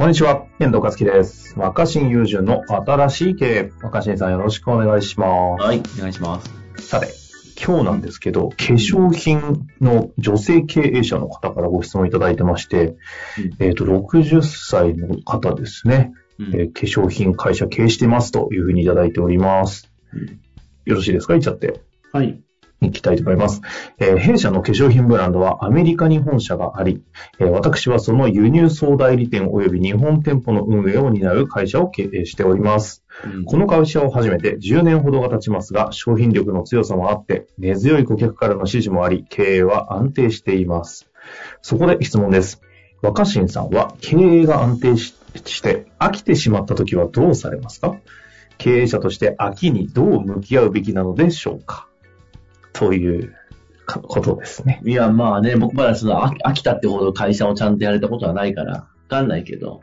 [0.00, 1.58] こんにちは、遠藤和樹です。
[1.58, 3.72] 若新友人の新しい経営。
[3.82, 5.62] 若新さんよろしくお願いします。
[5.62, 6.88] はい、お願いします。
[6.88, 7.12] さて、
[7.62, 12.96] 今日なんですけど、化粧品の女性経営者の方からご質問いただいてまして、うん
[13.58, 19.92] えっ、と、60歳の方ですね、うんえー化粧品会社経営してますというふうにいただいております。
[20.14, 20.40] うん
[20.86, 21.34] よろしいですか？
[21.34, 21.82] 言っちゃって。
[22.10, 22.40] はい。
[22.82, 23.60] いきたいと思います。
[23.98, 27.02] えー弊社の化粧品ブランドはアメリカに本社があり、
[27.38, 33.04] えー私はその輸入総代理店及び日本店舗の運営を担う会社を経営しております。
[33.46, 41.10] この会社を始めて10年ほどが経ちますが、商品力の強さもあって、根強い顧客からの支持もあり、経営は安定しています。
[41.60, 42.62] そこで質問です。
[43.02, 47.96] 若新さんは経営が安定しして飽きてしまった時はどうされますか？
[48.58, 51.89] 経営者として飽きにどう向き合うべきなのでしょうか？
[52.72, 53.34] という
[53.86, 54.80] かことですね。
[54.84, 59.82] いや、まあね、僕まだその飽き飽きたってほど会社をちゃんとやれたことはないから、わかんないけど。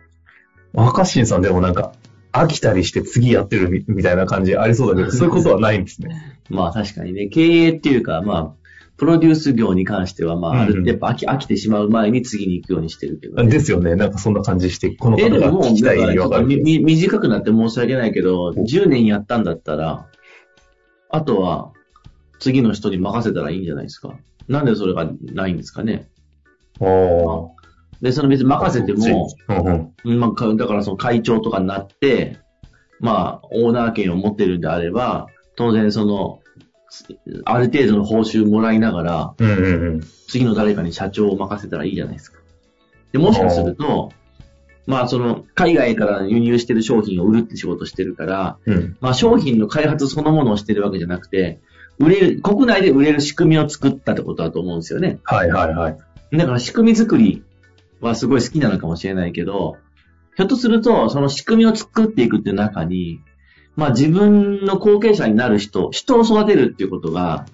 [0.74, 1.94] 若新さんでもなんか、
[2.32, 6.40] 飽きたりして次やってるみみたいな感じありそうだけど、そういうことはないんですね。
[6.50, 13.50] まあ確かにね、経営っていうか、まあ、プロデュース業に関しては、まあ、あるやっぱ飽き飽きてしまう前に次に行くようにしてるけど、ね。
[13.50, 13.96] ですよね。
[13.96, 20.08] なんかそんな感じして、このえ、方が聞きたい意だかる短くなって申し訳ないけど、10年やったんだったら、
[21.10, 21.72] あとは、
[22.40, 24.16] 次の人に任せたらいいんじゃないですか。
[24.48, 26.10] なんでそれがないんですかね。
[28.02, 29.28] で、その別に任せても、
[30.04, 32.40] うんまあか、だからその会長とかになって、
[33.00, 36.40] まあ、オーナー権を持ってるんであれば、当然その、
[37.46, 40.02] ある程度の報酬もらいながら、うんうんうん。
[40.28, 42.40] 次の誰かに社長を任せたらいいじゃないですか。
[43.12, 44.12] で、もしかすると、
[44.86, 48.98] まあその、海外から輸入してる商品を売るって仕事してるから、うん。
[49.02, 51.60] まあ商品の開発そのものをしてるわけじゃなくて、
[52.00, 55.20] 売れる、国内で売れる仕組みを作ったってことだと思うんですよね。
[55.24, 55.98] はいはいはい。
[56.34, 57.44] だから仕組み作り
[58.02, 59.78] はすごい好きなのかもしれないけど、
[60.36, 63.22] ひょっとすると、その仕組みを作っていくっていう中に、
[63.76, 67.46] まあ自分の後継者になる人、人を育てるっていうことが、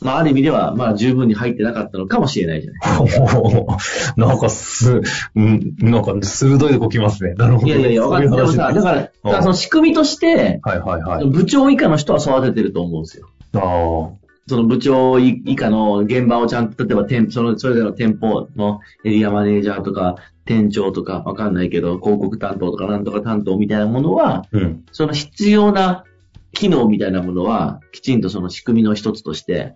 [0.00, 3.00] まあある意味では、まあ十分に入ってなかったのかもしれないじゃない。
[3.00, 3.66] お
[4.16, 5.02] ーなんかす、
[5.34, 7.34] うん、なんか鋭いとこ来ますね。
[7.34, 7.66] なるほど。
[7.66, 8.36] いやいやいや、わかんない。
[8.36, 11.26] でもさ、だから、だからその仕組みとして、はいはいはい。
[11.26, 13.28] 部長以下の人は育ててると思うんですよ。
[13.58, 14.18] ああ。
[14.48, 24.84] その部長以下の現場をちゃんと、例えば店、その、それぞれの店舗のエリアマネージャーとか、店長とか、わかんないけど、広告担当とか、なんとか担当みたいなものは、うん。
[24.90, 26.04] その必要な
[26.52, 29.74] 機能みたいなものは、きちんとその仕組みの一つとして、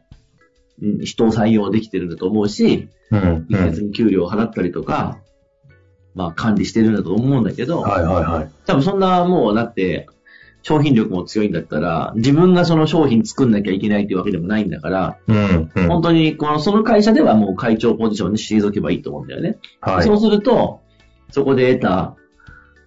[0.81, 3.47] うん、人を採用できてるんだと思うし、うん。
[3.51, 5.19] 一律に給料を払ったりとか、
[6.15, 8.51] まあ管理してるんだと思うんだけど、はいはいはい。
[8.65, 10.07] 多分そんなもうだって、
[10.63, 15.71] 商品力も強いんだったら、自分がその商品作んなきゃいけないっていうわけでもないんだから、うん。
[15.75, 15.89] うん。
[15.89, 19.59] 本当にこの、その会社ではもう会長ポジションに退けばいいと思うんだよね。
[19.81, 20.03] はい。
[20.05, 20.81] そうすると、
[21.31, 22.17] そこで得た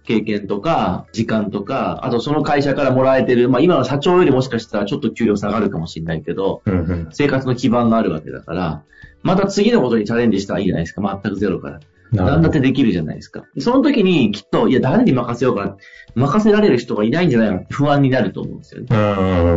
[0.04, 7.08] 経験とか、時間とか、あとその会社からもらえてる、まあ今の社長よりもしかしたらちょっと給料下がるかもしれないけど、うんうん。
[7.10, 8.82] 生活の基盤があるわけだから、
[9.22, 11.20] また次のことにチャレンジしたらいいじゃないですか。
[11.22, 11.80] 全くゼロから。
[12.12, 13.44] 何だってできるじゃないですか。
[13.58, 15.76] その時にきっと、いや、誰に任せようかな。
[16.14, 18.86] 任せられる人がいないんじゃないかなって不安になると思うんですよね。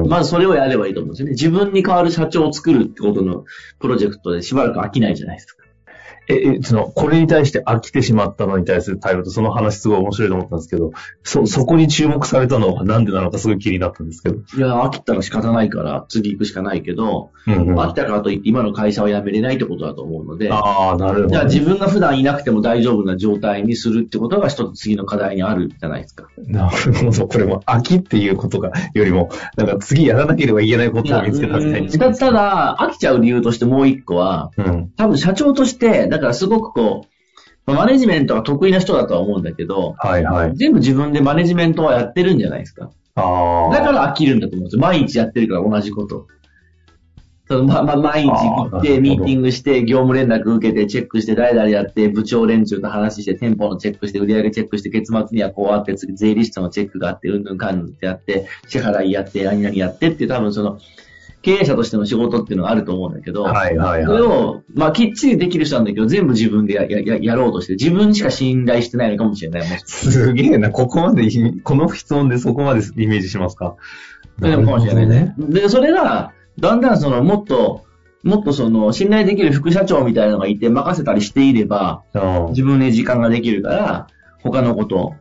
[0.08, 1.32] まずそれをやればいいと思うんですよね。
[1.32, 3.46] 自分に代わる社長を作るってことの
[3.80, 5.59] プロジェクトでしばらく飽きないじゃないですか。
[6.30, 10.92] え、え、その、これに対して飽きてしまったのに対する対応と、その話すごい面白いと思ったんですけど、
[11.24, 14.36] そ、そこに注目されたのはなんでなのかすごい気になったんですけど。
[14.36, 17.80] いや、飽きたら仕方ないから次行くしかないけど、うんうん。
[17.80, 21.28] 飽きたからといって今の会社は辞めれないってことだと思うので、ああ、なるほど。
[21.30, 26.28] じゃあ自分が普段いなくても大丈夫な状態にするってことが一つ次の課題にあるじゃないですか。
[26.38, 27.28] なるほど。
[27.28, 34.90] これも飽きっていうことが、よりも、なんか次やらなければいけないことを見つけたみたいただ、飽きちゃう理由としてもう一個は、うん。
[34.96, 37.08] 多分社長として、だからすごくこう、
[37.66, 40.56] まあマネジメントが得意な人だとは思うんだけど、はいはい。
[40.56, 42.92] 全部自分でマネジメントはやってるんじゃないですか。
[43.16, 43.74] ああ。
[43.74, 44.82] だから飽きるんだと思うんですよ。
[44.82, 46.28] 毎日やってるから同じこと。
[47.48, 60.78] そのま、ま、毎日行って、どミーティングして、業務連絡受けて、チェックして、誰々やって、部長連中と話して、店舗のチェックして、売上チェックして、月末にはこうあって、次税理士とのチェックがあって、うんぬんかんぬんってやって、支払いやって、何々やってって、多分その、
[61.42, 64.30] 経営者としての仕事っていうのがあると思うんだけど、はいはいそれはい。
[64.30, 69.64] を、まあ、きっちりできる人なんだけど、全部自分でややややろうとして、自分しか信頼してないのかもしれない。
[69.86, 71.30] すげえな、ここまで、
[71.64, 73.78] この質問でそこまでイメージしますか？
[74.40, 75.34] でもかもしれないね。
[75.38, 77.86] で、それが、だんだんその、もっと、
[78.24, 82.04] もっとその、信頼できる副社長みたいなのがいて任せたりしていれば。
[82.50, 84.08] 自分で時間ができるから、
[84.44, 85.14] 他のこと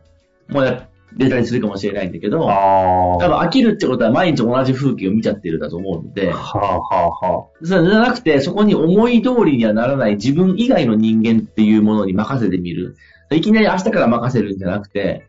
[0.48, 2.40] もやってたりするかもしれないんだけど。
[2.46, 12.96] 多分飽きるってことは毎日同じ風景を見ちゃってるだと思うので、はあはあはそれじゃなくて、そこに思い通りにはならない自分以外の人間っていうものに任せてみる。
[13.30, 15.26] いきなり明日から任せるんじゃなくて、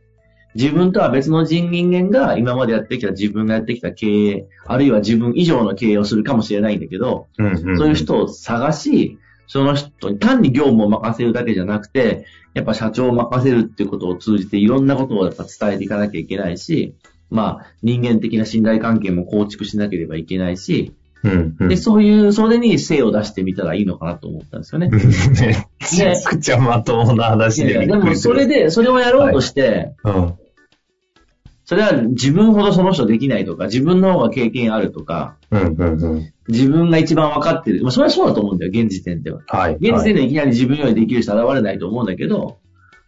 [0.55, 7.43] 自分とは別の人間が今までやってきた自分がやってきた経営、あるいは自分以上の経営をするかもしれないんだけど、あ。
[7.43, 7.77] うんうん。
[7.77, 9.17] そういう人を探し、
[9.49, 16.95] その人に単に業務を任せるだけじゃなくて、やっぱ社長を任せるっていうことを通じていろんなことをやっぱ伝えていかなきゃいけないし、
[17.31, 20.93] まあ人間的な信頼関係も構築しなければいけないし、
[21.23, 21.67] うんうん。
[21.67, 24.89] で、そういう、それに精を出してみたらいいのかなと思ったんですよね。
[24.93, 25.53] め
[25.85, 28.15] ちゃくちゃまともな話ででも。
[28.15, 30.33] それで、それをやろうとして、うん。
[31.69, 36.33] それは自分ほどその人できないとか、自分の方が経験あるとか、うんうんうん。
[36.47, 37.83] 自分が一番分かってる。
[37.83, 39.41] まあ、それはそうだと思うんだよ、現時点では。
[39.45, 39.75] はい。
[39.75, 42.57] 現時点でいきなり自分よりできる人現れないと思うんだけど、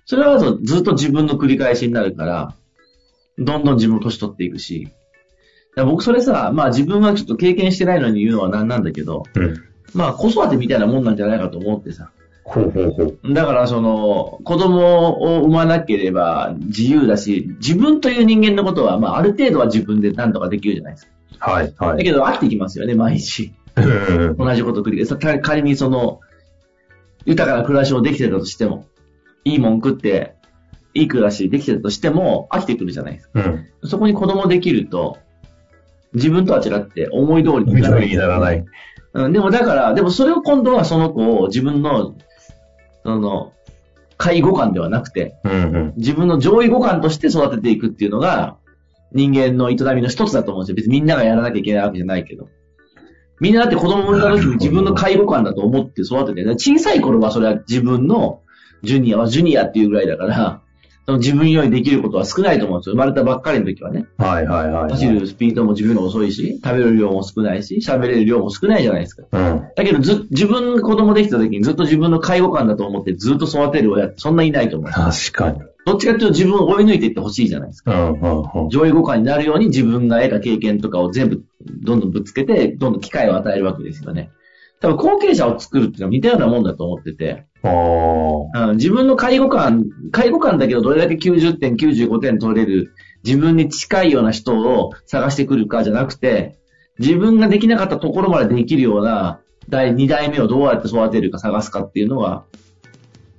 [0.05, 2.53] それはずっと自分の繰り返しになるから、
[3.39, 4.89] どんどん自分を年取っていくし。
[5.75, 9.55] 僕それさ、まあ自分はちょっと経験してないのに言うのはなんなんだけど、うん。
[9.95, 12.11] まあ子育てみたいなもんなんじゃないかと思ってさ。
[12.43, 13.33] ほうほうほう。
[13.33, 21.07] だからその、子供を産まなければ自由だし、自分という人間のことは、まあある程度は自分で何とかできるじゃないです
[21.37, 21.51] か。
[21.51, 21.97] はいはい。
[21.97, 23.53] だけど飽きてきますよね、毎日。
[23.75, 23.81] う
[24.33, 25.15] ん同じこと繰り返す。
[25.15, 26.19] 仮仮にその、
[27.25, 28.85] 豊かな暮らしをできてたとしても、
[29.45, 30.35] いいもん食って、
[30.93, 33.39] いい暮らしできてたとしても、飽きてくるじゃないですか。
[33.39, 33.67] うん。
[33.87, 35.17] そこに子供できると、
[36.13, 38.01] 自分とは違って思い通りにいかない。
[38.01, 38.65] 緑にならない。
[39.13, 42.15] うん、でもだから、でもそれを今度はその子を自分の、
[43.03, 43.53] その、
[44.17, 45.93] 介護官ではなくて、うんうん。
[45.97, 48.57] 自分の上位互換として育てていくっていうのが、
[49.13, 50.75] 人間の営みの一つだと思うんですよ。
[50.75, 52.49] 別にみんながやらなきゃいけないわけじゃないけど。
[53.39, 58.41] みんなだって子供を産んだ時に自分の介護官だと思って育ててね、小さい頃はそれは自分の
[58.83, 60.61] ジュニアはジュニアっていうぐらいだから、
[61.05, 62.93] その自分よりできることは少ないと思うんですよ。
[62.93, 64.05] 生まれたばっかりの時はね。
[64.17, 64.91] はいはいはい。
[64.91, 69.23] 走るスピードも自分の遅いし、食べる量も少ないし、喋れる量も少ないじゃないですか。
[69.31, 69.63] うん。
[69.75, 74.91] だけどず、自分が子供できた時にずっと自分の介護官だと思ってずっと育てる親ってそんないないと思う。
[74.91, 75.59] 確かに。
[75.85, 78.11] どっちかっていうと自分を追い抜いていってほしいじゃないですか。
[78.11, 78.69] うんうんうん。
[78.69, 84.29] 上位互換になるように自分が得た経験とかを全部どんどんぶつけて、どんどん機会を与えるわけですよね。
[84.81, 92.91] 多分後継者を作るっていうのは似たようなもんだと思ってて、あ自分の介護官、介護官だけどどれだけ90点、95点取れる、
[93.23, 96.57] 自分に近いような人を探してくるかじゃなくて、
[96.97, 99.39] 自分ができなかったところまでできるような
[99.69, 102.45] 第2代目をどうやって育てるか探すかっていうのは、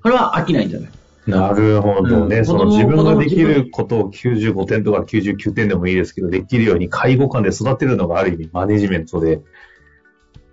[0.02, 0.90] これは飽きないんじゃない？
[1.26, 2.38] なるほどね。
[2.38, 2.44] うん。
[2.44, 9.40] その自分ができることを95点とか99点でもいいですけど、できるように介護官で育てるのがある意味マネジメントで、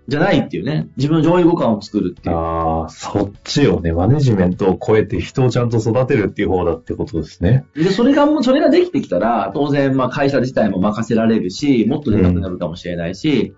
[0.10, 0.88] じゃないっていうね。
[0.98, 2.36] 自分の上位互換を作るっていう。
[2.36, 7.66] ああ、そっちをね、マネジメントを超えて人をちゃんと育てるっていう方だってことですね。
[7.76, 13.54] で、それがもう、それができてきたら、当然、まあ、会社自体も任せられるし、もっとでかくなるかもしれないし、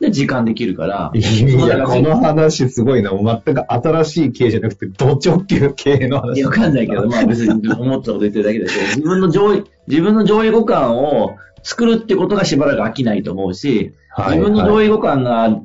[0.00, 1.10] で、時間できるから。
[1.14, 3.12] いや、この話すごいな。
[3.12, 6.36] 全く新しい経営じゃなくて、ド直球経営の話。
[6.36, 15.60] いやわかんないけど、まあ別に思ったこと言ってるだけだけど、自分の上位、自分の上位互換を作るってことがしばらく飽きないと思うし、はい自分のはい上位互換が、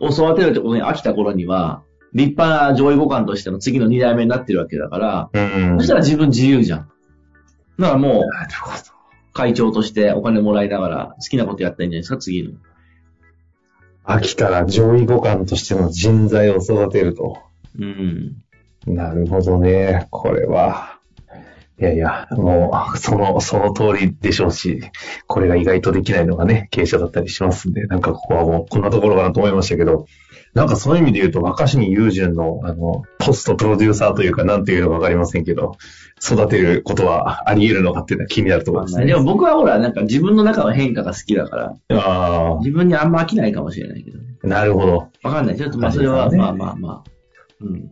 [0.00, 1.82] を育てるってことに飽きた頃には、
[2.12, 5.40] 立派な上位互換としての次の二代目になってるわけだから、う
[5.74, 5.78] ん。
[5.78, 6.88] そしたら自分自由じゃん。
[7.78, 8.22] だからもう。
[9.34, 12.52] 会長としてお金もらいながら好きなことやったらいいんじゃないですか、次の。
[14.04, 17.42] 飽きたら上位互換としての人材を育てると。
[17.78, 18.36] うん。
[18.86, 20.06] なるほどね。
[20.10, 20.93] これは。
[21.80, 24.80] いやいや、もう、その、その通りでしょうし、
[25.26, 30.06] これが意外とできないのがね、経営者だったりしますんで、なんかここはもうこんなところかなと思いましたけど、
[30.54, 35.76] なんかそういう意味で言うと、若新友人の、あの、ポストプロデューサーというか、なんていうのかわかりませんけど、
[36.22, 39.06] 育てることはあり得るのかっていうのは気になるところですね。
[39.06, 44.24] でも僕はほら、なんか自分の中の変化が好きだから、あ自分にあんま飽きないかもしれないけどね。
[44.44, 45.08] あ、なるほど。
[45.24, 45.56] わかんない。
[45.56, 47.10] ちょっとまあそれは、ねまあまあまあ。
[47.60, 47.90] うん。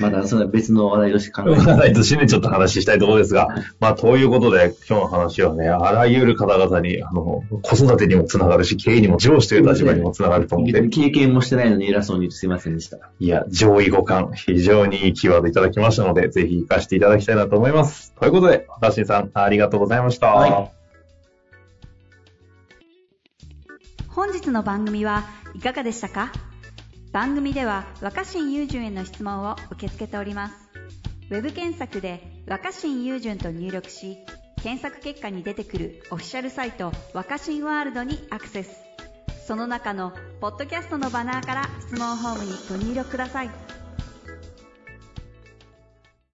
[0.00, 1.64] まだそれは別の話題として考えて。
[1.64, 3.48] ないとしてね、ちょっと話したいところですが、
[3.80, 12.98] まあ、ということで、今日の話はね、あらゆる方々に、あの、子育てにもつながるし、経営にも上司という立場にもつながると思って、経験もしてないのに偉そうにすいませんでした。
[13.18, 18.12] いや、上位互換、非常にいいキーワードいただきましたので、ぜひ活かしていただきたいなと思います。
[18.18, 20.28] ということで、若新さん、ありがとうございました。
[20.28, 20.70] はい
[24.10, 25.22] 本日の番組は
[25.54, 26.32] いかがでしたか？
[27.12, 30.54] 番組では若新雄純への質問を受け付けております。
[31.30, 34.18] ウェブ検索で若新雄純と入力し、
[34.62, 38.70] 検索結果に出てくるオフィシャルサイト若新ワールドにアクセス。
[39.46, 40.12] その中の
[40.42, 43.50] ポッドキャストのバナーから質問フォームにご入力ください。